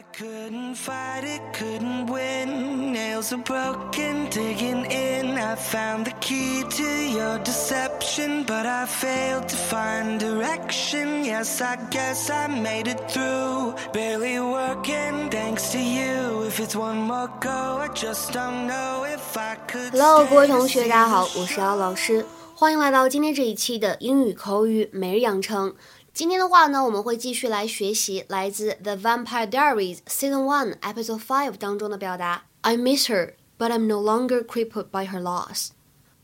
[0.00, 2.92] I couldn't fight it, couldn't win.
[2.92, 5.36] Nails are broken, digging in.
[5.38, 11.24] I found the key to your deception, but I failed to find direction.
[11.24, 13.74] Yes, I guess I made it through.
[13.92, 16.44] Barely working, thanks to you.
[16.46, 19.92] If it's one more go, I just don't know if I could.
[19.92, 22.24] Hello，各位同学，大家好，我是姚老师，
[22.54, 25.74] 欢迎来到今天这一期的英语口语每日养成。
[26.12, 32.44] 今天的话呢，我们会继续来学习来自《The Vampire Diaries》Season One Episode Five 当中的表达。
[32.62, 35.70] I miss her, but I'm no longer crippled by her loss.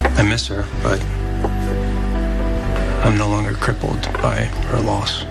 [0.01, 0.99] I miss her, but
[3.05, 5.25] I'm no longer crippled by her loss.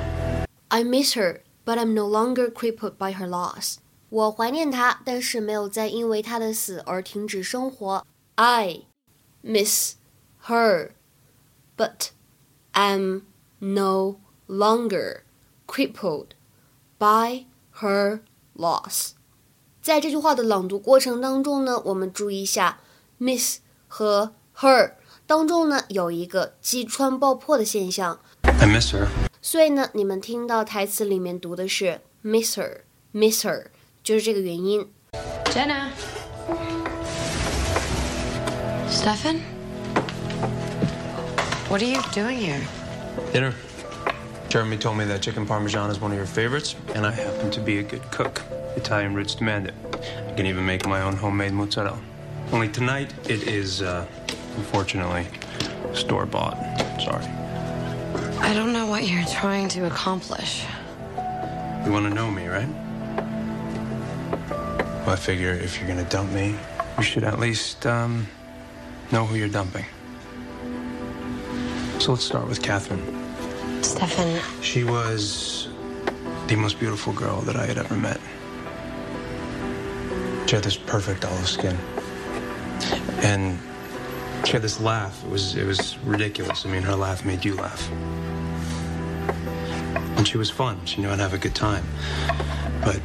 [0.70, 3.78] I miss her, but I'm no longer crippled by her loss.
[4.10, 8.06] 我怀念她，但是没有再因为她的死而停止生活。
[8.36, 8.82] I
[9.42, 9.96] miss
[10.48, 10.92] her,
[11.76, 12.10] but
[12.74, 13.22] am
[13.60, 14.18] no
[14.48, 15.22] longer
[15.68, 16.30] crippled
[16.98, 17.46] by
[17.80, 18.22] her
[18.56, 19.12] loss。
[19.82, 22.80] 在这句话的朗读过程当中呢，我们注意一下，
[23.20, 24.94] miss 和 her
[25.26, 28.20] 当中呢有一个击穿爆破的现象。
[28.44, 29.08] I miss her.
[29.42, 33.66] 所以呢，你们听到台词里面读的是 miss her，miss her，
[34.04, 34.92] 就是这个原因。
[35.46, 35.90] Jenna.
[38.90, 39.40] Stefan?
[41.70, 42.62] What are you doing here?
[43.34, 43.54] Dinner.
[44.49, 47.61] Jeremy told me that chicken parmesan is one of your favorites, and I happen to
[47.61, 48.43] be a good cook.
[48.77, 49.75] Italian roots demand it.
[50.29, 51.99] I can even make my own homemade mozzarella.
[52.53, 54.07] Only tonight, it is, uh,
[54.57, 55.27] unfortunately,
[55.95, 56.57] store bought.
[57.01, 57.25] Sorry.
[58.41, 60.65] I don't know what you're trying to accomplish.
[61.85, 62.69] You want to know me, right?
[65.05, 66.55] Well, I figure if you're going to dump me,
[66.99, 68.29] you should at least, um,
[69.11, 69.87] know who you're dumping.
[71.99, 73.16] So let's start with Katherine.
[73.83, 75.69] Stefan, She was
[76.49, 78.21] the most beautiful girl that I had ever met.
[80.47, 81.77] She had this perfect olive skin.
[83.23, 83.59] And
[84.45, 85.25] she had this laugh.
[85.25, 86.65] It was it was ridiculous.
[86.65, 87.91] I mean, her laugh made you laugh.
[90.17, 90.85] And she was fun.
[90.85, 91.85] She knew how to have a good time.
[92.85, 93.01] But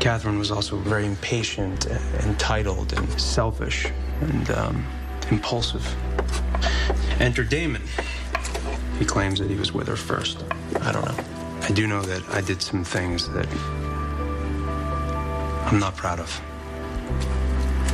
[0.00, 1.86] Katherine was also very impatient,
[2.24, 3.86] entitled, and selfish,
[4.20, 4.86] and um,
[5.30, 5.86] impulsive.
[7.20, 7.82] Enter Damon.
[8.98, 10.44] He claims that he was with her first.
[10.80, 11.24] I don't know.
[11.62, 13.46] I do know that I did some things that
[15.66, 16.40] I'm not proud of.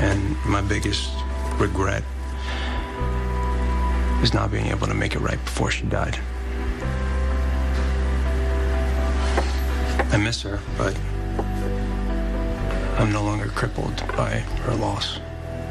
[0.01, 1.11] And my biggest
[1.59, 2.03] regret
[4.23, 6.19] is not being able to make it right before she died.
[10.11, 10.99] I miss her, but
[12.99, 15.21] I'm no longer crippled by her loss.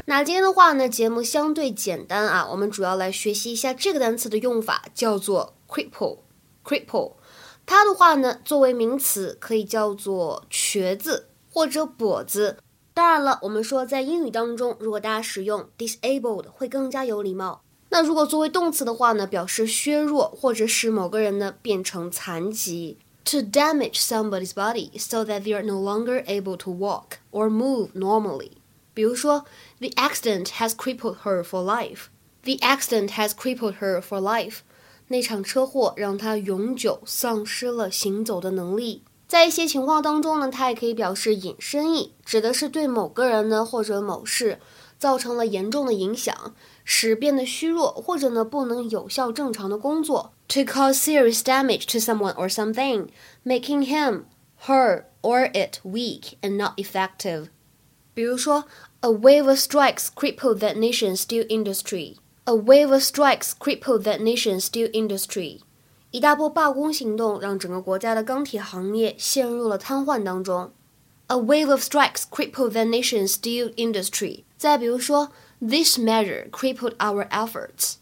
[0.08, 6.20] 那今天的话呢，节目相对简单啊，我们主要来学习一下这个单词的用法，叫做 cripple。
[6.64, 7.16] cripple，
[7.66, 12.56] 它的话呢，作为名词可以叫做瘸子或者跛子。
[12.94, 17.60] 当然了，我们说在英语当中，如果大家使用 disabled 会更加有礼貌。
[17.90, 22.96] 那如果作为动词的话呢，表示削弱或者使某个人呢变成残疾。
[23.26, 28.52] To damage somebody's body so that they are no longer able to walk or move normally.
[28.97, 29.45] 比如说，
[29.79, 32.05] The accident has crippled her for life.
[32.43, 34.59] The accident has crippled her for life.
[35.07, 39.03] 那场车祸让她永久丧失了行走的能力。
[39.27, 44.59] 在一些情况当中呢，它也可以表示引申义，指的是对某个人呢或者某事
[44.99, 50.33] 造成了严重的影响，使变得虚弱，或者呢不能有效正常的工作。
[50.49, 53.07] To cause serious damage to someone or something,
[53.43, 54.25] making him,
[54.67, 57.47] her, or it weak and not effective.
[58.13, 58.65] 比如说
[59.01, 62.15] ，A wave of strikes crippled that nation's steel industry.
[62.45, 65.59] A wave of strikes crippled that nation's steel industry.
[66.11, 70.71] 一大波罢工行动让整个国家的钢铁行业陷入了瘫痪当中。
[71.27, 74.43] A wave of strikes crippled the nation's steel industry.
[74.57, 77.95] 再比如说，This measure crippled our efforts.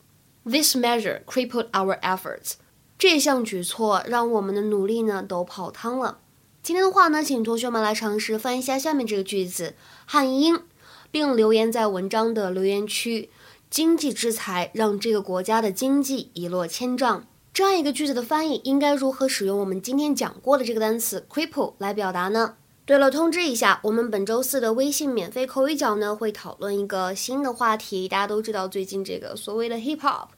[0.44, 2.54] This measure crippled our efforts.
[2.98, 6.20] 这项举措让我们的努力呢都泡汤了。
[6.64, 10.62] 今天的话呢，请同学们来尝试翻译一下下面这个句子汉英，
[11.11, 13.31] 并留言在文章的留言区。
[13.69, 17.27] 经济制裁让这个国家的经济一落千丈。
[17.53, 22.55] 这样一个句子的翻译应该如何使用我们今天讲过的这个单词 cripple 来表达呢？
[22.85, 28.07] 对了，通知一下，我们本周四的微信免费口语角呢会讨论一个新的话题。
[28.07, 30.29] 大家都知道，最近这个所谓的 hip hop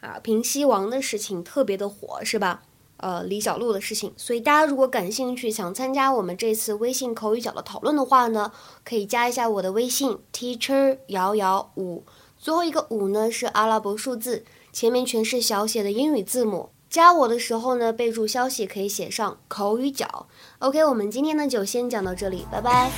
[0.00, 2.62] 啊，平西王的事情特别的火，是吧？
[2.98, 4.12] 呃，李小璐的事情。
[4.16, 8.52] 所以大家如果感兴趣，想参加我们这次微信口语角的讨论的话呢，
[8.84, 12.04] 可以加一下我的微信 teacher 瑶瑶五，
[12.38, 16.70] 最后一个五呢是阿拉伯数字，前面全是小写的英语字母。
[16.88, 20.26] 加我的时候呢，备注消息可以写上口语角。
[20.60, 22.90] OK，我们今天呢就先讲到这里，拜拜。